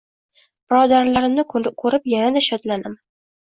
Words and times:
birodarlarimni 0.71 1.45
ko‘rib 1.83 2.09
yanada 2.15 2.43
shodlanaman. 2.47 2.99